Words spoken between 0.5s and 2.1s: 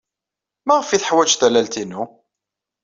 Maɣef ay teḥwaj tallalt-inu?